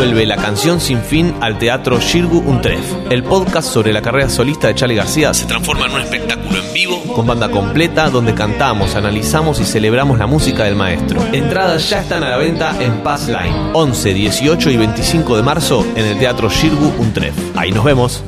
[0.00, 2.80] vuelve La canción sin fin al teatro Shirgu Untref.
[3.10, 6.72] El podcast sobre la carrera solista de Charlie García se transforma en un espectáculo en
[6.72, 11.22] vivo con banda completa donde cantamos, analizamos y celebramos la música del maestro.
[11.34, 13.72] Entradas ya están a la venta en Passline.
[13.74, 17.34] 11, 18 y 25 de marzo en el teatro Shirgu Untref.
[17.54, 18.24] Ahí nos vemos.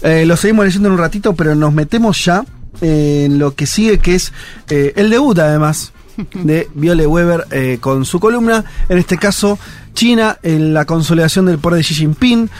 [0.00, 2.42] Eh, lo seguimos leyendo en un ratito, pero nos metemos ya
[2.80, 4.32] en lo que sigue, que es
[4.70, 5.92] eh, el debut, además,
[6.34, 8.64] de Viole Weber eh, con su columna.
[8.88, 9.58] En este caso,
[9.94, 12.50] China en la consolidación del poder de Xi Jinping.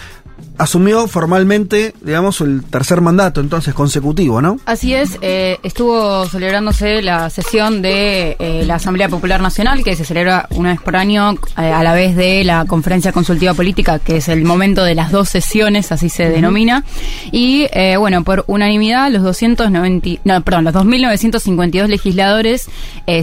[0.58, 4.58] Asumió formalmente, digamos, el tercer mandato, entonces consecutivo, ¿no?
[4.66, 10.04] Así es, eh, estuvo celebrándose la sesión de eh, la Asamblea Popular Nacional, que se
[10.04, 14.18] celebra una vez por año, eh, a la vez de la Conferencia Consultiva Política, que
[14.18, 16.84] es el momento de las dos sesiones, así se denomina.
[17.32, 17.66] Y
[17.98, 22.68] bueno, por unanimidad, los 290, no, perdón, los 2.952 legisladores,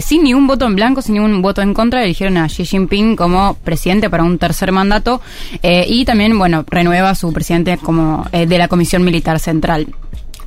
[0.02, 3.54] sin ningún voto en blanco, sin ningún voto en contra, eligieron a Xi Jinping como
[3.54, 5.20] presidente para un tercer mandato
[5.62, 9.86] y también, bueno, renueva a su presidente como eh, de la Comisión Militar Central.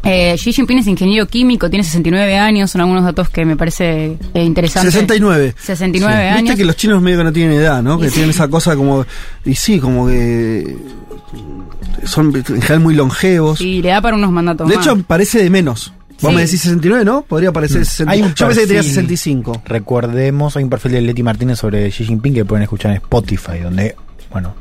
[0.05, 4.17] Eh, Xi Jinping es ingeniero químico, tiene 69 años, son algunos datos que me parece
[4.33, 4.91] eh, interesante.
[4.91, 5.55] 69.
[5.57, 6.21] 69 Sí.
[6.27, 6.41] años.
[6.41, 7.97] Viste que los chinos medio que no tienen edad, ¿no?
[7.97, 9.05] Que tienen esa cosa como.
[9.45, 10.75] Y sí, como que.
[12.05, 13.61] Son en general muy longevos.
[13.61, 14.85] Y le da para unos mandatos de más.
[14.85, 15.93] hecho, parece de menos.
[16.21, 16.35] Vos Sí.
[16.35, 17.21] me decís 69, ¿no?
[17.21, 18.11] Podría parecer 65.
[18.11, 19.61] Hay un Yo pensé que tenía perfil, 65.
[19.65, 23.59] Recordemos, hay un perfil de Leti Martínez sobre Xi Jinping que pueden escuchar en Spotify,
[23.63, 23.95] donde,
[24.33, 24.53] bueno,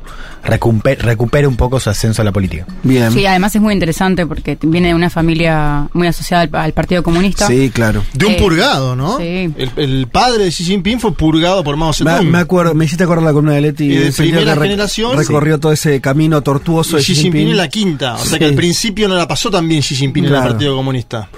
[0.45, 2.65] recupe- recupera un poco su ascenso a la política.
[2.83, 3.11] Bien.
[3.11, 7.03] Sí, además es muy interesante porque viene de una familia muy asociada al, al Partido
[7.03, 7.47] Comunista.
[7.47, 8.03] Sí, claro.
[8.13, 9.17] De un Eh, purgado, ¿no?
[9.17, 9.51] sí.
[9.57, 12.25] El, el padre de Xi Jinping fue purgado por Mao Me, Zedong.
[12.29, 15.59] me acuerdo, me hiciste acordar la columna de Leti Y de primera que generación, recorrió
[15.59, 18.13] todo ese camino tortuoso Y de Xi Jinping en la quinta.
[18.15, 20.75] O sea que al principio no la pasó tan bien Xi Jinping en el Partido
[20.75, 21.29] Comunista.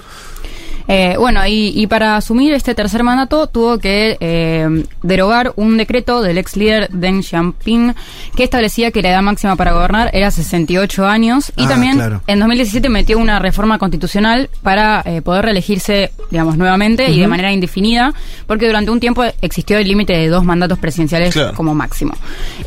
[0.88, 6.22] Eh, bueno, y, y para asumir este tercer mandato tuvo que eh, derogar un decreto
[6.22, 7.94] del ex líder Deng Xiaoping
[8.36, 12.22] que establecía que la edad máxima para gobernar era 68 años y Ah, también claro.
[12.26, 17.52] en 2017 metió una reforma constitucional para eh, poder reelegirse, digamos, nuevamente y de manera
[17.52, 18.14] indefinida,
[18.46, 21.54] porque durante un tiempo existió el límite de dos mandatos presidenciales Claro.
[21.54, 22.14] como máximo.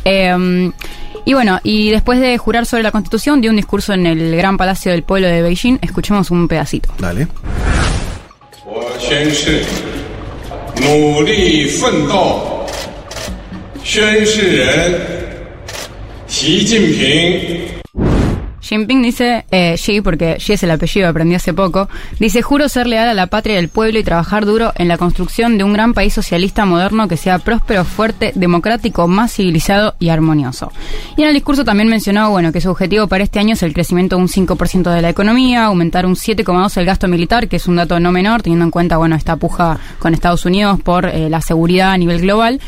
[0.04, 0.70] Eh,
[1.24, 4.56] y bueno, y después de jurar sobre la Constitución, dio un discurso en el Gran
[4.56, 5.78] Palacio del Pueblo de Beijing.
[5.82, 6.90] Escuchemos un pedacito.
[6.98, 7.28] Dale.
[8.62, 9.64] 我宣誓，
[10.82, 12.66] 努力奋斗，
[13.82, 15.00] 宣誓人
[16.26, 17.79] 习近平。
[18.70, 21.88] Jinping dice, eh, Xi, porque Xi es el apellido, aprendí hace poco,
[22.20, 24.96] dice, juro ser leal a la patria y al pueblo y trabajar duro en la
[24.96, 30.10] construcción de un gran país socialista moderno que sea próspero, fuerte, democrático, más civilizado y
[30.10, 30.70] armonioso.
[31.16, 33.74] Y en el discurso también mencionó, bueno, que su objetivo para este año es el
[33.74, 37.66] crecimiento de un 5% de la economía, aumentar un 7,2% el gasto militar, que es
[37.66, 41.28] un dato no menor, teniendo en cuenta, bueno, esta puja con Estados Unidos por eh,
[41.28, 42.60] la seguridad a nivel global.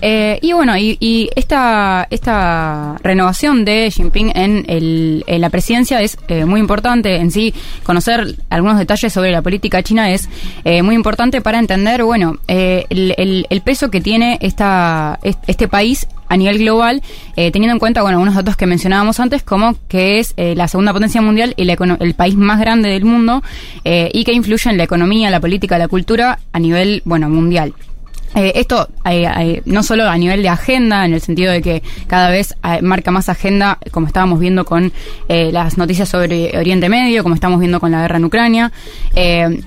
[0.00, 6.18] Eh, y bueno, y, esta, esta renovación de Jinping en, el, en la presidencia es
[6.28, 7.16] eh, muy importante.
[7.16, 10.28] En sí, conocer algunos detalles sobre la política china es
[10.64, 16.06] eh, muy importante para entender, bueno, eh, el, peso que tiene esta, est- este país
[16.28, 17.00] a nivel global,
[17.34, 21.22] teniendo en cuenta, bueno, unos datos que mencionábamos antes, como que es la segunda potencia
[21.22, 23.42] mundial y la el país más grande del mundo,
[23.82, 27.72] y que influye en la economía, la política, la cultura a nivel, bueno, mundial.
[28.38, 31.82] Eh, esto eh, eh, no solo a nivel de agenda, en el sentido de que
[32.06, 34.92] cada vez marca más agenda, como estábamos viendo con
[35.28, 38.72] las noticias sobre Oriente Medio, como estamos viendo con la guerra en Ucrania,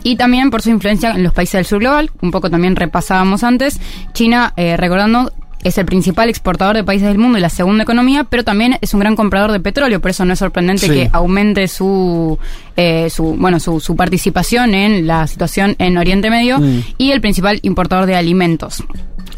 [0.03, 3.43] y también por su influencia en los países del sur global, un poco también repasábamos
[3.43, 3.79] antes,
[4.13, 5.33] China, recordando,
[5.63, 8.93] es el principal exportador de países del mundo y la segunda economía, pero también es
[8.93, 10.91] un gran comprador de petróleo, por eso no es sorprendente Sí.
[10.93, 12.37] que aumente su,
[12.75, 16.79] eh, su bueno su, su participación en la situación en Oriente Medio Mm.
[16.97, 18.83] y el principal importador de alimentos.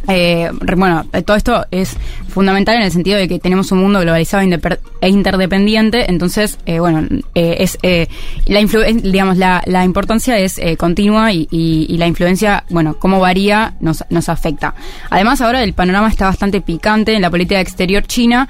[0.08, 1.96] Eh, bueno, eh, todo esto es
[2.28, 4.60] fundamental en el sentido de que tenemos un mundo globalizado e
[5.02, 8.08] e interdependiente, entonces, eh, bueno, eh, es eh,
[8.48, 13.76] la digamos la, la importancia es eh, continua y, y- la influencia, bueno, cómo varía
[13.80, 14.74] nos, nos afecta.
[15.10, 18.48] Además, ahora el panorama está bastante picante en la política exterior china,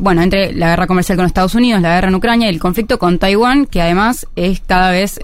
[0.00, 2.98] bueno, entre la guerra comercial con Estados Unidos, la guerra en Ucrania y el conflicto
[2.98, 5.18] con Taiwán, que además es cada vez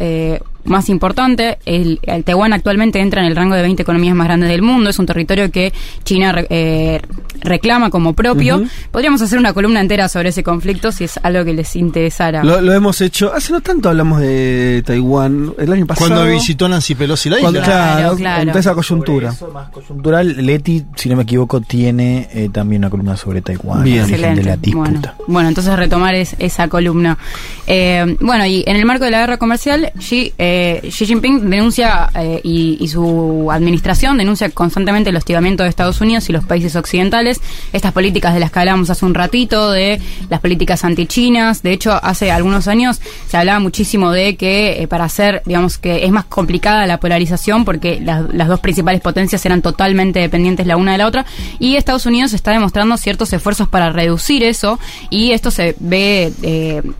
[0.64, 1.58] más importante.
[1.66, 4.90] El, el Taiwán actualmente entra en el rango de 20 economías más grandes del mundo.
[4.90, 5.72] Es un territorio que
[6.04, 7.00] China re- eh,
[7.40, 8.62] reclama como propio.
[8.90, 12.42] Podríamos hacer una columna entera sobre ese conflicto si es algo que les interesara.
[12.44, 13.32] Lo, lo hemos hecho.
[13.34, 15.52] Hace no tanto hablamos de Taiwán.
[15.58, 16.10] El año pasado.
[16.10, 17.72] Cuando visitó Nancy Pelosi la Cuando- isla.
[17.72, 18.42] claro, Claro, claro.
[18.42, 19.30] en toda esa coyuntura.
[19.30, 23.82] Eso, más coyuntural, Leti, si no me equivoco, tiene eh, también una columna sobre Taiwán,
[23.84, 24.06] Bien.
[24.06, 25.14] de la Bueno, disputa.
[25.26, 27.18] bueno, entonces retomar es- esa columna.
[27.66, 31.50] Eh, bueno, y en el marco de la guerra comercial, Xi eh, eh, Xi Jinping
[31.50, 36.76] denuncia eh, y, su administración denuncia constantemente el hostigamiento de Estados Unidos y los países
[36.76, 37.40] occidentales,
[37.72, 41.62] estas políticas de las que hablamos hace un ratito, de las políticas antichinas.
[41.62, 46.04] De hecho, hace algunos años se hablaba muchísimo de que eh, para hacer, digamos que
[46.04, 50.92] es más complicada la polarización porque las, dos principales potencias eran totalmente dependientes la una
[50.92, 51.26] de la otra.
[51.58, 54.78] Y Estados Unidos está demostrando ciertos esfuerzos para reducir eso.
[55.10, 56.32] Y esto se ve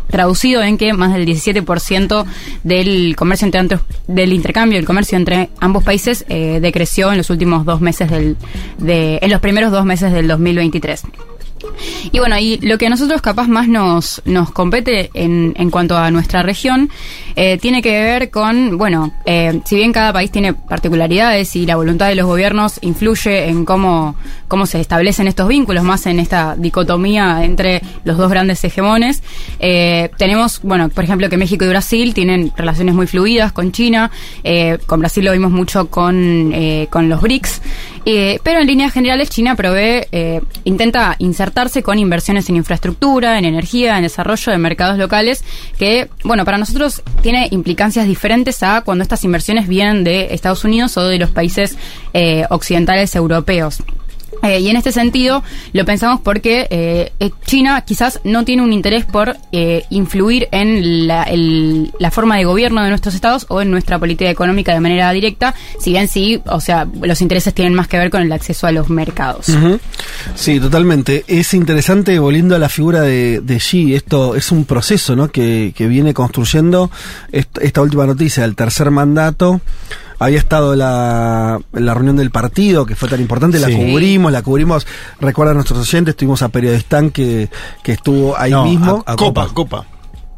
[0.09, 2.25] traducido en que más del 17%
[2.65, 7.31] del comercio entre antros- del intercambio, el comercio entre ambos países eh, decreció en los
[7.31, 8.37] últimos dos meses del,
[8.79, 11.03] de, en los primeros dos meses del 2023.
[12.13, 15.97] Y bueno, y lo que a nosotros capaz más nos, nos compete en, en cuanto
[15.97, 16.91] a nuestra región
[17.37, 21.77] eh, tiene que ver con, bueno, eh, si bien cada país tiene particularidades y la
[21.77, 24.15] voluntad de los gobiernos influye en cómo,
[24.47, 29.23] cómo se establecen estos vínculos, más en esta dicotomía entre los dos grandes hegemones,
[29.59, 34.11] eh, tenemos, bueno, por ejemplo, que México y Brasil tienen relaciones muy fluidas con China,
[34.87, 36.53] con Brasil lo vimos mucho con,
[36.91, 37.63] con los BRICS,
[38.07, 43.45] eh, pero en líneas generales China provee, eh, intenta insertarse con inversiones en infraestructura, en
[43.45, 45.45] energía, en desarrollo de mercados locales,
[45.79, 50.97] que, bueno, para nosotros tiene implicancias diferentes a cuando estas inversiones vienen de Estados Unidos
[50.97, 51.77] o de los países
[52.13, 53.83] eh, occidentales europeos.
[54.43, 55.43] Eh, y en este sentido
[55.73, 61.07] lo pensamos porque eh, eh, China quizás no tiene un interés por eh, influir en
[61.07, 61.27] la,
[62.11, 65.91] forma de gobierno de nuestros estados o en nuestra política económica de manera directa, si
[65.91, 68.91] bien sí, o sea, los intereses tienen más que ver con el acceso a los
[68.91, 69.47] mercados.
[70.35, 71.25] Sí, totalmente.
[71.27, 75.29] Es interesante, volviendo a la figura de, de Xi, esto es un proceso ¿no?
[75.31, 76.91] que, que viene construyendo
[77.33, 79.61] est- esta última noticia, el tercer mandato.
[80.19, 83.75] Había estado la, la reunión del partido, que fue tan importante, la Sí.
[83.77, 84.87] cubrimos, la cubrimos,
[85.21, 87.51] recuerdan nuestros oyentes, tuvimos a Periodistán que,
[87.83, 89.03] que estuvo ahí No, mismo.
[89.07, 89.79] a- a Copa, Copa.
[89.83, 89.87] copa.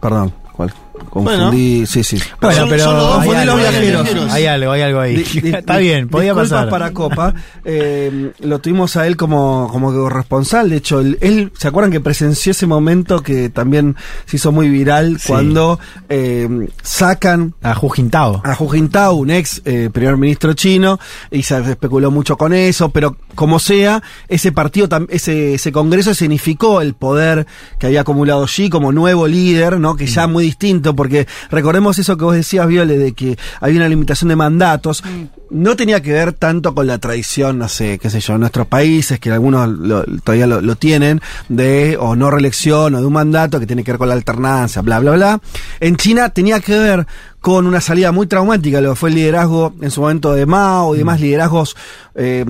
[0.01, 0.73] Perdón, ¿cuál?
[1.11, 2.19] Confundí, sí, sí.
[2.41, 4.09] Bueno, Son- pero son los dos hay, confundí algo, viajeros.
[4.09, 5.17] algo, hay algo, hay algo ahí.
[5.17, 6.69] Di- di- Está bien, podía pasar.
[6.69, 7.35] para Copa.
[7.69, 10.71] Eh, lo tuvimos a él como, como corresponsal.
[10.71, 14.69] De hecho, él, él- ¿se acuerdan que presenció ese momento que también se hizo muy
[14.69, 15.27] viral Sí.
[15.27, 16.49] cuando eh,
[16.83, 18.41] sacan A Hu Jintao.
[18.45, 21.01] a Hu Jintao, un ex eh, primer ministro chino,
[21.33, 26.81] y se especuló mucho con eso, pero como sea, ese partido, ese, ese congreso significó
[26.81, 27.47] el poder
[27.81, 29.97] que había acumulado Xi como nuevo líder, ¿no?
[29.97, 33.89] Que ya muy distinto, porque recordemos eso que vos decías, Viole, de que había una
[33.89, 35.03] limitación de mandatos.
[35.49, 38.67] No tenía que ver tanto con la tradición, no sé, qué sé yo, en nuestros
[38.67, 43.13] países, que algunos lo- todavía lo, lo tienen, de o no reelección o de un
[43.13, 45.41] mandato que tiene que ver con la alternancia, bla, bla, bla.
[45.81, 47.07] En China tenía que ver
[47.41, 50.97] con una salida muy traumática, lo que fue el liderazgo en su momento de Mao
[50.97, 51.77] y demás liderazgos,
[52.17, 52.45] eh,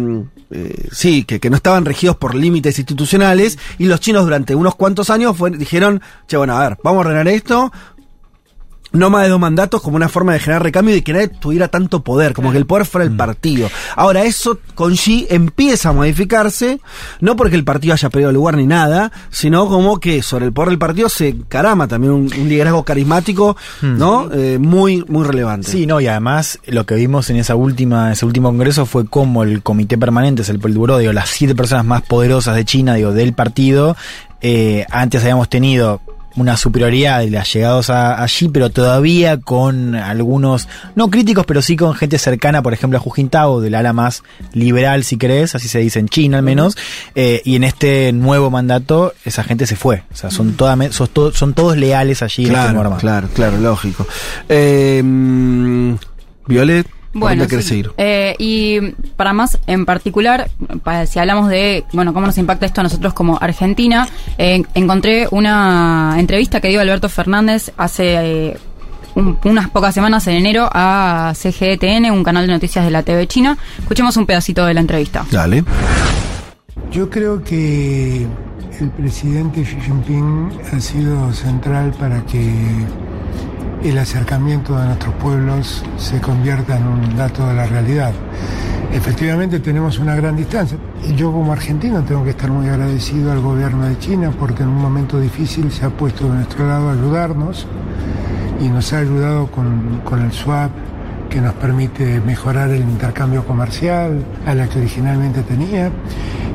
[0.51, 4.75] eh, sí, que, que no estaban regidos por límites institucionales, y los chinos durante unos
[4.75, 7.71] cuantos años fue- dijeron, che, bueno, a ver, vamos a ordenar esto,
[8.97, 11.29] no más de dos mandatos como una forma de generar recambio y de que nadie
[11.29, 13.69] tuviera tanto poder, como que el poder fuera el partido.
[13.95, 16.81] Ahora, eso con Xi empieza a modificarse,
[17.21, 20.71] no porque el partido haya perdido lugar ni nada, sino como que sobre el poder
[20.71, 24.31] del partido se encarama también un, un liderazgo carismático, ¿no?
[24.33, 25.71] Eh, muy, muy relevante.
[25.71, 29.43] Sí, no, y además lo que vimos en esa última, ese último congreso fue como
[29.43, 33.13] el comité permanente, es el Politburó, digo, las siete personas más poderosas de China, digo,
[33.13, 33.97] del partido,
[34.41, 36.01] eh, antes habíamos tenido
[36.37, 41.77] una superioridad de las llegados a- allí, pero todavía con algunos, no críticos, pero sí
[41.77, 44.23] con gente cercana, por ejemplo, a Hu Jintao, del ala más
[44.53, 46.77] liberal, si querés, así se dice en China al menos,
[47.15, 51.09] eh, y en este nuevo mandato esa gente se fue, o sea, son, toda, son,
[51.09, 54.07] to- son todos leales allí en este claro, claro, claro, lógico.
[54.49, 55.95] Eh, mm,
[56.49, 57.69] Violet, ¿por Bueno, dónde querés sí.
[57.71, 57.91] seguir?
[57.99, 58.81] Eh, y
[59.17, 60.49] para más en particular,
[60.83, 64.09] para, si hablamos de, bueno, cómo nos impacta esto a nosotros como Argentina,
[64.39, 68.15] eh, encontré una entrevista que dio Alberto Fernández hace
[68.51, 68.59] eh,
[69.15, 73.27] un- unas pocas semanas en enero a CGTN, un canal de noticias de la TV
[73.27, 73.57] China.
[73.79, 75.25] Escuchemos un pedacito de la entrevista.
[75.31, 75.65] Dale.
[76.93, 78.27] Yo creo que
[78.81, 82.53] el presidente Xi Jinping ha sido central para que
[83.89, 88.13] el acercamiento de nuestros pueblos se convierta en un dato de la realidad.
[88.93, 90.77] Efectivamente tenemos una gran distancia.
[91.09, 94.71] Y yo como argentino tengo que estar muy agradecido al gobierno de China porque en
[94.71, 97.67] un momento difícil se ha puesto de nuestro lado a ayudarnos
[98.61, 100.71] y nos ha ayudado con, con el swap
[101.31, 105.91] que nos permite mejorar el intercambio comercial a la que originalmente tenía.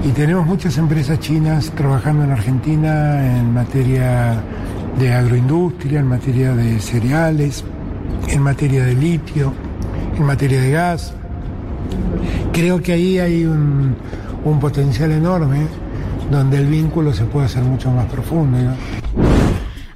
[0.03, 4.41] Y tenemos muchas empresas chinas trabajando en Argentina en materia
[4.99, 7.63] de agroindustria, en materia de cereales,
[8.27, 9.53] en materia de litio,
[10.17, 11.13] en materia de gas.
[12.51, 13.95] Creo que ahí hay un,
[14.43, 15.67] un potencial enorme
[16.31, 18.57] donde el vínculo se puede hacer mucho más profundo.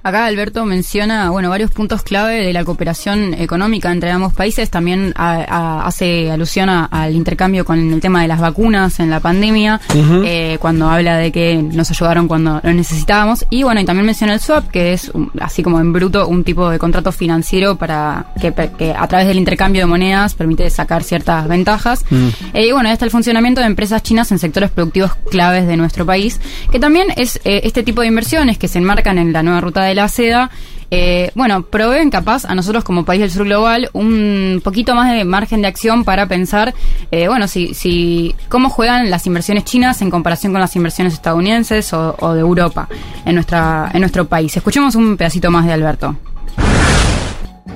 [0.07, 4.69] Acá Alberto menciona, bueno, varios puntos clave de la cooperación económica entre ambos países.
[4.69, 9.09] También a- a- hace alusión a- al intercambio con el tema de las vacunas en
[9.09, 9.81] la pandemia,
[10.23, 13.47] eh, cuando habla de que nos ayudaron cuando lo necesitábamos.
[13.49, 16.43] Y bueno, y también menciona el swap, que es un- así como en bruto un
[16.43, 21.01] tipo de contrato financiero para que, que a través del intercambio de monedas permite sacar
[21.01, 22.05] ciertas ventajas.
[22.53, 26.05] Eh, y bueno, está el funcionamiento de empresas chinas en sectores productivos claves de nuestro
[26.05, 26.39] país,
[26.71, 29.81] que también es eh, este tipo de inversiones que se enmarcan en la nueva ruta
[29.95, 30.51] la seda.
[30.91, 35.25] eh, bueno, proveen capaz a nosotros como país del sur global un poquito más de
[35.25, 36.73] margen de acción para pensar,
[37.11, 41.91] eh, bueno, si, si cómo juegan las inversiones chinas en comparación con las inversiones estadounidenses
[41.93, 42.87] o, de Europa
[43.25, 44.55] en nuestra en nuestro país.
[44.55, 46.15] Escuchemos un pedacito más de Alberto.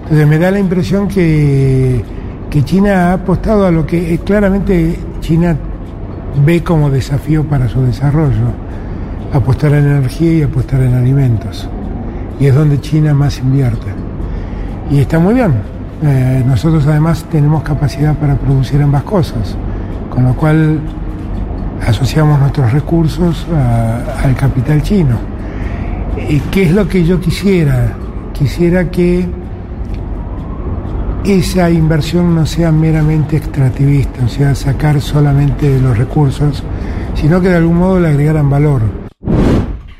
[0.04, 2.04] Entonces me da la impresión que,
[2.50, 5.58] que China ha apostado a lo que eh, claramente China
[6.46, 8.54] ve como desafío para su desarrollo,
[9.34, 11.70] apostar en energía y apostar en alimentos.
[12.40, 13.88] Y es donde China más invierte.
[14.90, 15.54] Y está muy bien.
[16.02, 19.56] Eh, nosotros además tenemos capacidad para producir ambas cosas,
[20.10, 20.80] con lo cual
[21.86, 25.16] asociamos nuestros recursos a- al capital chino.
[26.30, 27.94] ¿Y qué es lo que yo quisiera?
[28.34, 29.28] Quisiera que
[31.26, 36.64] esa inversión no sea meramente extractivista, o sea, sacar solamente los recursos,
[37.16, 38.82] sino que de algún modo le agregaran valor.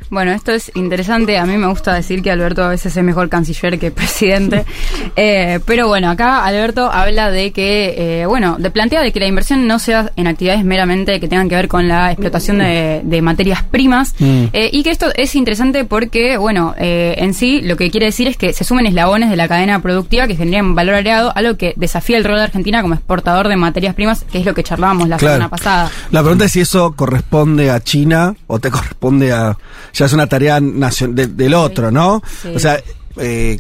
[0.10, 1.38] Bueno, esto es interesante.
[1.38, 4.66] A mí me gusta decir que Alberto a veces es mejor canciller que presidente.
[5.16, 9.28] Eh, pero bueno, acá Alberto habla de que, eh, bueno, de plantea de que la
[9.28, 13.22] inversión no sea en actividades meramente que tengan que ver con la explotación de, de
[13.22, 14.16] materias primas.
[14.22, 18.28] Eh, y que esto es interesante porque, bueno, eh, en sí lo que quiere decir
[18.28, 21.74] es que se sumen eslabones de la cadena productiva que generen valor agregado, algo que
[21.76, 25.10] desafía el rol de Argentina como exportador de materias primas, que es lo que charlábamos
[25.10, 25.36] la Claro.
[25.36, 25.92] semana pasada.
[26.12, 29.58] La pregunta es si eso corresponde a China o te corresponde a.
[30.00, 32.22] Ya es una tarea nacion- de- del otro, ¿no?
[32.42, 32.54] Sí.
[32.56, 32.82] O sea,
[33.18, 33.60] eh,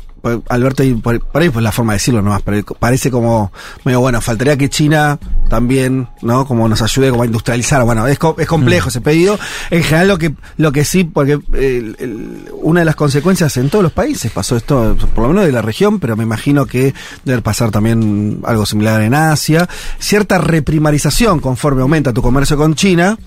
[0.49, 3.53] Alberto, y por, por ahí pues la forma de decirlo nomás, pero parece como
[3.85, 5.17] medio bueno, faltaría que China
[5.49, 6.45] también, ¿no?
[6.45, 7.83] Como nos ayude como a industrializar.
[7.85, 9.39] Bueno, es, co- es complejo ese pedido.
[9.69, 13.69] En general lo que lo que sí, porque eh, el- una de las consecuencias en
[13.69, 16.93] todos los países pasó esto, por lo menos de la región, pero me imagino que
[17.23, 19.69] debe pasar también algo similar en Asia,
[19.99, 23.17] cierta reprimarización conforme aumenta tu comercio con China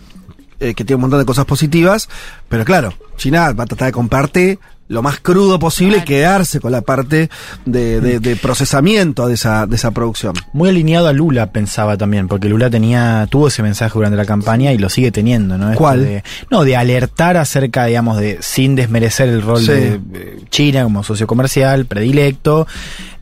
[0.63, 2.09] eh, que tiene un montón de cosas positivas,
[2.49, 6.71] pero claro, China va a tratar de comprarte lo más crudo posible y quedarse con
[6.71, 7.31] la parte
[7.65, 10.35] de, de- de procesamiento de esa, de esa producción.
[10.53, 14.71] Muy alineado a Lula, pensaba también, porque Lula tenía, tuvo ese mensaje durante la campaña
[14.73, 15.69] y lo sigue teniendo, ¿no?
[15.71, 16.05] Esto ¿Cuál?
[16.05, 19.73] de- no, de alertar acerca, digamos, de, sin desmerecer el rol Sí.
[19.73, 22.67] de eh, China como socio comercial, predilecto,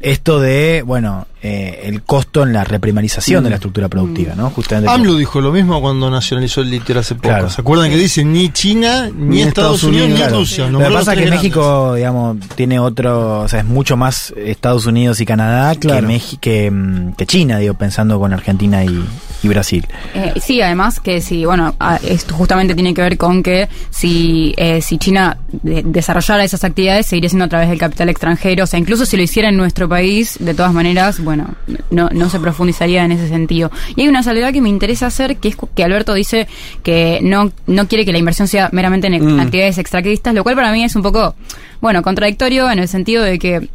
[0.01, 3.45] esto de, bueno, eh, el costo en la reprimarización Mm.
[3.45, 4.51] de la estructura productiva, ¿no?
[4.51, 4.91] Justamente.
[4.91, 7.29] AMLO dijo lo mismo cuando nacionalizó el litio hace poco.
[7.29, 7.51] Claro.
[7.51, 10.39] ¿Se acuerdan que dice ni China, ni, Ni Estados, Estados Unidos, Unidos, ni.
[10.39, 10.65] Rusia?
[10.67, 14.33] Lo Nombró que pasa es que México, digamos, tiene otro, o sea, es mucho más
[14.37, 16.09] Estados Unidos y Canadá Claro.
[16.09, 19.03] que, que, mm, que China, digo, pensando con Argentina y,
[19.43, 19.87] y Brasil.
[20.15, 24.83] Eh, sí, además que si, bueno, esto justamente tiene que ver con que si, eh,
[24.83, 28.65] si China de- desarrollara esas actividades, seguiría siendo a través del capital extranjero.
[28.65, 31.55] O sea, incluso si lo hiciera en nuestro país, de todas maneras, bueno,
[31.91, 33.71] no, no se profundizaría en ese sentido.
[33.95, 36.49] Y hay una salvedad que me interesa hacer, que es que Alberto dice
[36.83, 39.41] que no, no quiere que la inversión sea meramente en Mm.
[39.41, 41.35] actividades extractivistas, lo cual para mí es un poco,
[41.83, 43.69] bueno, contradictorio en el sentido de que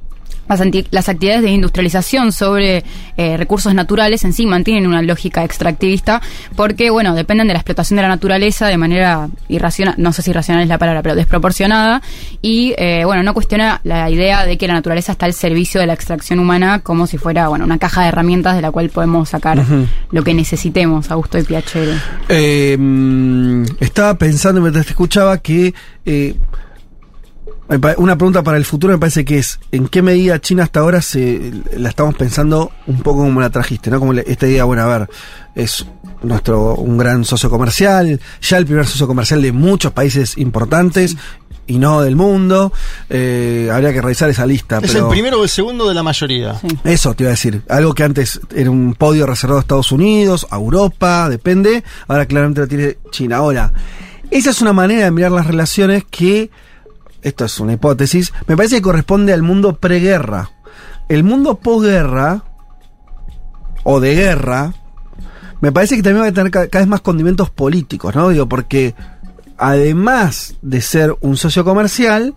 [0.92, 2.84] las, actividades de industrialización sobre
[3.18, 6.22] eh, recursos naturales en sí mantienen una lógica extractivista
[6.56, 10.32] porque, bueno, dependen de la explotación de la naturaleza de manera irracional, no sé si
[10.32, 12.02] irracional es la palabra, pero desproporcionada
[12.42, 15.88] y, eh, bueno, no cuestiona la idea de que la naturaleza está al servicio de
[15.88, 19.30] la extracción humana como si fuera, bueno, una caja de herramientas de la cual podemos
[19.30, 19.64] sacar
[20.12, 21.94] lo que necesitemos, Augusto y Piacere.
[22.30, 25.74] Eh, mm, estaba pensando mientras te escuchaba que
[27.98, 31.02] una pregunta para el futuro me parece que es en qué medida China hasta ahora
[31.02, 34.00] se la estamos pensando un poco como la trajiste, ¿no?
[34.00, 35.10] Como esta idea, bueno, a ver,
[35.56, 35.86] es
[36.22, 41.18] nuestro un gran socio comercial, ya el primer socio comercial de muchos países importantes
[41.68, 42.72] y no del mundo.
[43.10, 44.80] Eh, habría que revisar esa lista.
[44.82, 46.56] Es pero el primero o el segundo de la mayoría.
[46.60, 46.68] Sí.
[46.84, 47.64] eso te iba a decir.
[47.70, 51.84] Algo que antes era un podio reservado a Estados Unidos, a Europa, depende.
[52.08, 53.38] Ahora claramente lo tiene China.
[53.38, 53.74] Ahora,
[54.32, 56.50] esa es una manera de mirar las relaciones que,
[57.26, 60.52] esto es una hipótesis, me parece que corresponde al mundo preguerra.
[61.10, 62.44] El mundo posguerra,
[63.84, 64.74] o de guerra,
[65.62, 68.30] me parece que también va a tener ca- cada vez más condimentos políticos, ¿no?
[68.30, 68.96] Digo, porque
[69.58, 72.36] además de ser un socio comercial,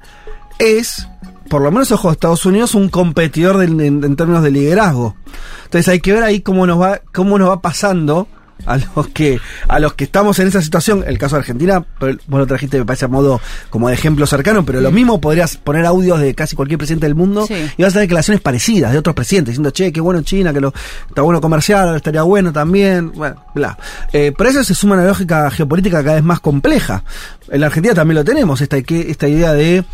[0.59, 1.07] es,
[1.49, 5.17] por lo menos ojo, Estados Unidos, un competidor en, en términos de liderazgo.
[5.65, 8.29] Entonces hay que ver ahí cómo nos va, cómo nos va pasando
[8.67, 12.17] a los que a los que estamos en esa situación, el caso de Argentina, vos
[12.41, 15.87] lo trajiste me parece a modo como de ejemplo cercano, pero lo mismo podrías poner
[15.87, 17.55] audios de casi cualquier presidente del mundo Sí.
[17.77, 20.61] y vas a tener declaraciones parecidas de otros presidentes diciendo, "Che, qué bueno China, que
[20.61, 20.73] lo
[21.09, 23.79] está bueno comercial, estaría bueno también", bueno, bla.
[24.13, 27.03] Eh, pero eso se suma a una lógica geopolítica cada vez más compleja.
[27.51, 29.85] En la Argentina también lo tenemos, esta que esta idea de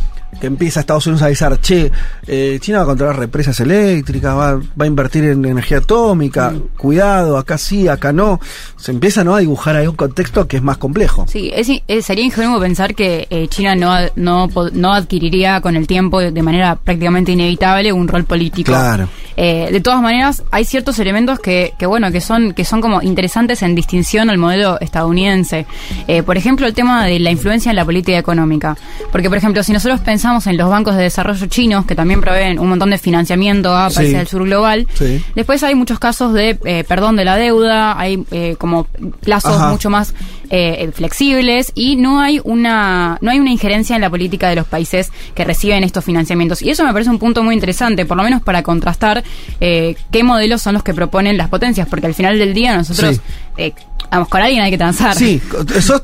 [0.41, 1.91] que empieza Estados Unidos a avisar, che,
[2.27, 7.39] eh, China va a controlar represas eléctricas, va, va a invertir en energía atómica, cuidado,
[7.39, 8.41] acá sí, acá no.
[8.77, 9.35] Se empieza ¿no?
[9.35, 11.27] a dibujar ahí un contexto que es más complejo.
[11.29, 15.87] Sí, es, es- sería ingenuo pensar que eh, China no, no, no adquiriría con el
[15.87, 18.73] tiempo de, manera prácticamente inevitable un rol político.
[18.73, 19.09] Claro.
[19.37, 23.03] Eh, de todas maneras, hay ciertos elementos que, que bueno, que son, que son como
[23.03, 25.67] interesantes en distinción al modelo estadounidense.
[26.07, 28.77] Eh, por ejemplo, el tema de la influencia en la política económica.
[29.11, 32.59] Porque, por ejemplo, si nosotros pensamos en los bancos de desarrollo chinos, que también proveen
[32.59, 34.15] un montón de financiamiento a países Sí.
[34.17, 35.23] del sur global, Sí.
[35.35, 38.85] después hay muchos casos de eh, perdón de la deuda, hay eh, como
[39.21, 39.69] plazos Ajá.
[39.71, 40.15] mucho más
[40.57, 44.67] eh, flexibles y no hay una no hay una injerencia en la política de los
[44.69, 48.23] países que reciben estos financiamientos y eso me parece un punto muy interesante por lo
[48.23, 49.25] menos para contrastar
[49.61, 53.17] eh, qué modelos son los que proponen las potencias porque al final del día nosotros
[53.17, 53.21] Sí.
[53.57, 53.73] eh,
[54.13, 55.41] vamos con alguien hay que transar Sí,
[55.75, 56.01] eso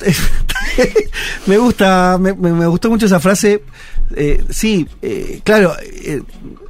[1.47, 3.63] me gusta, me, me- gustó mucho esa frase.
[4.17, 5.73] Eh, sí, eh, claro,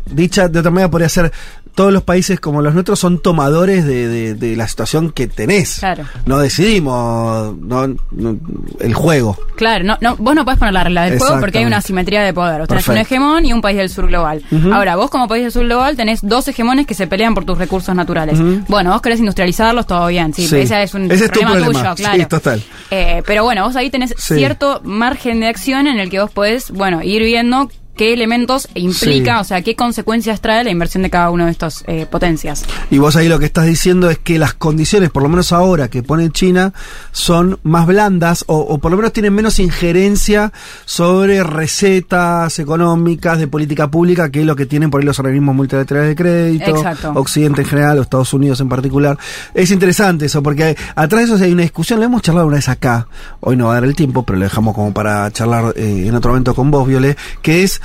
[0.07, 1.33] dicha de otra manera podría ser
[1.81, 5.79] todos los países como los nuestros son tomadores de, de- de la situación que tenés.
[5.81, 6.05] Claro.
[6.27, 8.37] No decidimos no, no,
[8.81, 9.37] el juego.
[9.57, 12.23] Claro, no, no, vos no podés poner la regla del juego porque hay una asimetría
[12.23, 12.59] de poder.
[12.61, 14.43] Vos tenés un hegemón y un país del sur global.
[14.73, 17.59] Ahora, vos como país del sur global tenés dos hegemones que se pelean por tus
[17.59, 18.39] recursos naturales.
[18.69, 20.33] Bueno, vos querés industrializarlos, todo bien.
[20.35, 20.57] Sí, Sí.
[20.59, 21.95] ese es un Ese es tu problema, problema.
[21.95, 22.19] tuyo, claro.
[22.23, 22.63] Sí, total.
[22.91, 24.35] Eh, pero bueno, vos ahí tenés Sí.
[24.37, 27.71] cierto margen de acción en el que vos podés, bueno, ir viendo
[28.01, 29.41] qué elementos implica, Sí.
[29.43, 32.65] o sea, qué consecuencias trae la inversión de cada uno de estos eh, potencias.
[32.91, 35.89] Y vos ahí lo que estás diciendo es que las condiciones, por lo menos ahora
[35.89, 36.73] que pone China,
[37.13, 40.51] son más blandas o, o por lo menos tienen menos injerencia
[40.87, 46.09] sobre recetas económicas de política pública que lo que tienen por ahí los organismos multilaterales
[46.09, 47.13] de crédito, Exacto.
[47.17, 49.19] Occidente en general o Estados Unidos en particular.
[49.53, 52.69] Es interesante eso porque atrás de eso hay una discusión, lo hemos charlado una vez
[52.71, 53.09] acá,
[53.41, 56.15] hoy no va a dar el tiempo, pero lo dejamos como para charlar eh, en
[56.15, 57.83] otro momento con vos, Viole, que es,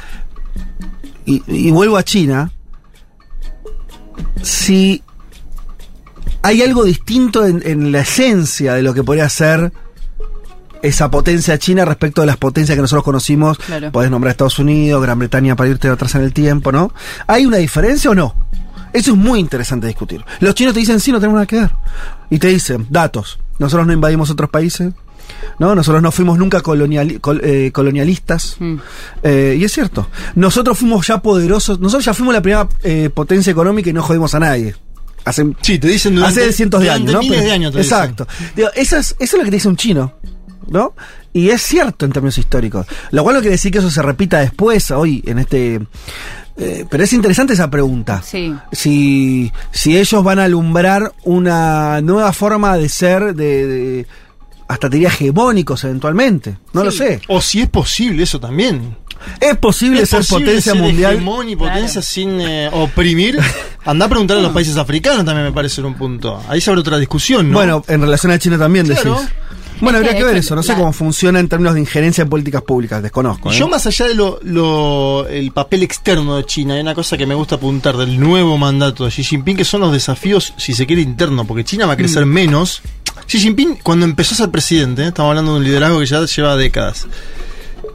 [1.26, 2.52] y, y vuelvo a China,
[4.42, 5.02] si
[6.42, 9.72] hay algo distinto en, en la esencia de lo que podría ser
[10.82, 13.58] esa potencia china respecto de las potencias que nosotros conocimos.
[13.58, 13.92] Claro.
[13.92, 16.94] Podés nombrar Estados Unidos, Gran Bretaña para irte atrás en el tiempo, ¿no?
[17.26, 18.36] ¿Hay una diferencia o no?
[18.94, 20.24] Eso es muy interesante discutir.
[20.40, 21.72] Los chinos te dicen, sí, no tenemos nada que ver.
[22.30, 23.40] Y te dicen, datos.
[23.60, 24.94] Nosotros no invadimos otros países.
[25.60, 25.74] ¿No?
[25.76, 28.56] Nosotros no fuimos nunca coloniali- col- eh, colonialistas.
[28.60, 28.76] Mm.
[29.24, 30.08] Eh, y es cierto.
[30.36, 31.80] Nosotros fuimos ya poderosos.
[31.80, 34.76] Nosotros ya fuimos la primera eh, potencia económica y no jodimos a nadie.
[35.24, 37.20] Hace, Sí, te dicen durante, hace cientos de años, ¿no?
[37.20, 37.74] miles Pero- de años.
[37.74, 38.28] te exacto.
[38.56, 40.14] Digo, eso, es, eso es lo que te dice un chino,
[40.68, 40.94] ¿no?
[41.34, 42.86] Y es cierto en términos históricos.
[43.12, 45.80] Lo cual no quiere decir que eso se repita después, hoy, en este...
[46.58, 48.22] eh, pero es interesante esa pregunta.
[48.24, 48.54] Sí.
[48.72, 54.08] Si, si ellos van a alumbrar una nueva forma de ser, de, de-
[54.68, 56.58] hasta te diría hegemónicos eventualmente.
[56.74, 57.22] No lo sé.
[57.28, 58.98] O si es posible eso también.
[59.40, 61.14] Es posible ¿Es ser posible potencia ser mundial.
[61.16, 62.02] hegemón y potencia Claro.
[62.02, 63.40] sin eh, oprimir.
[63.86, 66.42] Anda a preguntar a los países africanos también me parece en un punto.
[66.50, 67.58] Ahí se abre otra discusión, ¿no?
[67.58, 69.16] Bueno, en relación a China también Claro.
[69.20, 69.30] decís.
[69.82, 70.56] Bueno, habría que ver eso.
[70.56, 73.04] No sé cómo funciona en términos de injerencia en políticas públicas.
[73.04, 73.52] Desconozco.
[73.52, 73.56] ¿eh?
[73.58, 77.26] Yo más allá de lo, lo- el papel externo de China, hay una cosa que
[77.26, 80.86] me gusta apuntar del nuevo mandato de Xi Jinping, que son los desafíos, si se
[80.86, 82.00] quiere, internos, porque China va a Mm.
[82.00, 82.82] crecer menos.
[83.28, 85.08] Xi Jinping, cuando empezó a ser presidente, ¿eh?
[85.08, 87.08] estamos hablando de un liderazgo que ya lleva décadas,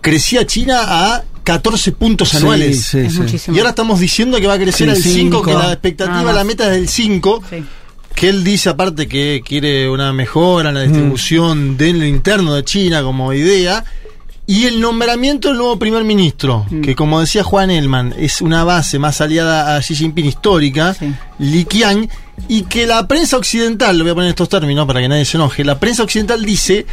[0.01, 2.85] crecía China a 14 puntos anuales.
[2.85, 3.21] sí, es sí.
[3.21, 3.57] muchísimo.
[3.57, 5.43] Y ahora estamos diciendo que va a crecer Sí, al 5, cinco.
[5.43, 7.43] que la expectativa, la meta es del 5.
[8.15, 12.65] Que él dice aparte que quiere una mejora en la distribución de lo interno de
[12.65, 13.85] China como idea.
[14.47, 18.99] Y el nombramiento del nuevo primer ministro, que como decía Juan Elman, es una base
[18.99, 21.15] más aliada a Xi Jinping histórica, Sí.
[21.39, 22.09] Li Qiang,
[22.49, 25.25] y que la prensa occidental, lo voy a poner en estos términos para que nadie
[25.25, 26.85] se enoje, la prensa occidental dice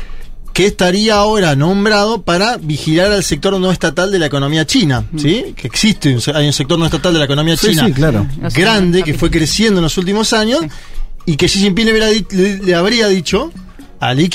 [0.54, 5.54] que estaría ahora nombrado para vigilar al sector no estatal de la economía china, ¿sí?
[5.56, 8.28] Que existe, un hay un sector no estatal de la economía Sí, china sí, claro.
[8.54, 10.62] Grande, que fue creciendo en los últimos años,
[11.28, 13.52] y que Xi Jinping le, le- le habría dicho
[14.00, 14.30] a Li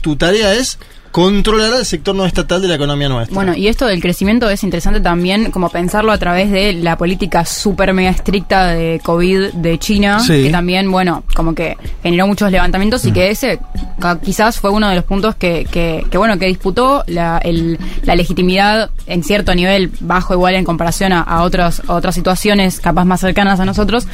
[0.00, 0.78] tu tarea es
[1.10, 3.34] controlará el sector no estatal de la economía nuestra.
[3.34, 7.44] Bueno, y esto del crecimiento es interesante también como pensarlo a través de la política
[7.44, 10.44] súper mega estricta de COVID de China, Sí.
[10.44, 13.58] que también, bueno, como que generó muchos levantamientos y que ese
[13.98, 17.78] ca- quizás fue uno de los puntos que, que, que, bueno, que disputó la, el-
[18.02, 22.80] la legitimidad en cierto nivel bajo igual en comparación a, a otras, a otras situaciones
[22.80, 24.06] capaz más cercanas a nosotros,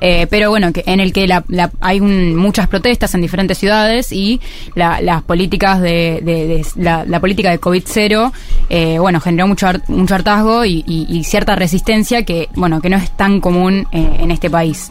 [0.00, 3.58] eh, pero bueno, que en el que la, la- hay un- muchas protestas en diferentes
[3.58, 4.40] ciudades y
[4.74, 8.32] la- las políticas de, de- de- la, la política de COVID cero,
[8.68, 12.96] eh, bueno, generó mucho, mucho hartazgo y, y- y cierta resistencia que, bueno, que no
[12.96, 14.88] es tan común eh, en este país.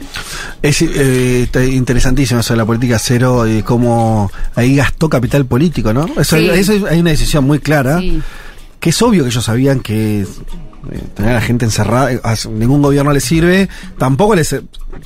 [0.61, 6.05] Es eh, interesantísimo eso de la política cero y cómo ahí gastó capital político, ¿no?
[6.19, 6.49] Eso, Sí.
[6.49, 8.21] eso hay una decisión muy clara, Sí.
[8.79, 10.25] que es obvio que ellos sabían que eh,
[11.13, 14.55] tener a la gente encerrada, eh, a ningún gobierno le sirve, tampoco les,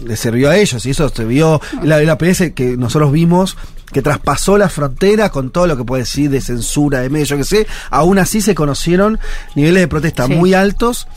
[0.06, 3.58] les sirvió a ellos, y eso se vio, la, la PS que nosotros vimos,
[3.92, 7.38] que traspasó la frontera con todo lo que puede decir de censura, de medios, yo
[7.38, 9.20] que sé, aún así se conocieron
[9.56, 10.34] niveles de protesta Sí.
[10.34, 11.08] muy altos.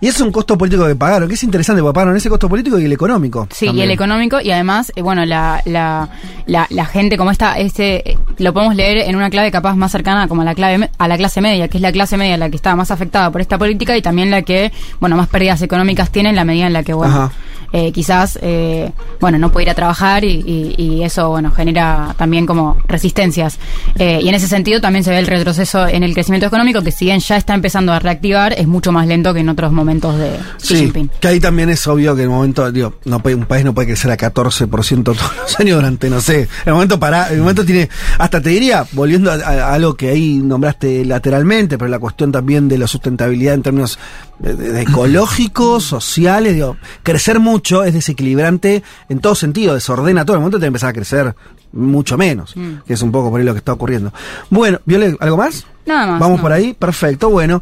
[0.00, 2.48] Y eso es un costo político que pagaron, que es interesante, porque pagaron ese costo
[2.48, 3.48] político y el económico.
[3.50, 6.08] Sí, y el económico y además, eh, bueno, la, la,
[6.46, 9.90] la, la gente como esta, este, eh, lo podemos leer en una clave capaz más
[9.90, 12.48] cercana como a la clave a la clase media, que es la clase media la
[12.48, 16.10] que está más afectada por esta política y también la que, bueno, más pérdidas económicas
[16.12, 17.32] tiene en la medida en la que, bueno, Ajá.
[17.72, 22.14] Eh, quizás, eh, bueno, no puede ir a trabajar y, y- y eso, bueno, genera
[22.16, 23.58] también como resistencias.
[23.98, 26.92] Eh, y en ese sentido también se ve el retroceso en el crecimiento económico, que
[26.92, 30.16] si bien ya está empezando a reactivar, es mucho más lento que en otros momentos
[30.18, 31.10] de Xi Sí, Jinping.
[31.20, 33.74] que ahí también es obvio que en el momento, digo, no puede- un país no
[33.74, 37.64] puede crecer a 14% todos los años durante, no sé, el momento para, el momento
[37.64, 42.32] tiene, hasta te diría, volviendo a, a algo que ahí nombraste lateralmente, pero la cuestión
[42.32, 43.98] también de la sustentabilidad en términos
[44.38, 50.58] de ecológicos, sociales, digo, crecer mucho es desequilibrante en todo sentido, desordena todo, el momento
[50.58, 51.34] te empezar a crecer
[51.72, 52.76] mucho menos, Mm.
[52.86, 54.12] que es un poco por ahí lo que está ocurriendo.
[54.50, 55.66] Bueno, Viole, ¿algo más?
[55.86, 56.20] Nada más.
[56.20, 56.42] Vamos no.
[56.42, 57.60] por ahí, perfecto, bueno.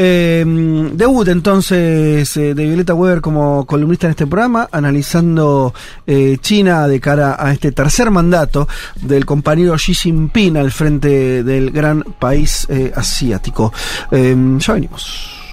[0.00, 0.44] Eh,
[0.92, 5.74] debut entonces eh, de Violeta Weber como columnista en este programa, analizando
[6.06, 8.68] eh, China de cara a este tercer mandato
[9.02, 13.72] del compañero Xi Jinping al frente del gran país eh, asiático.
[14.12, 15.34] Eh, ya venimos.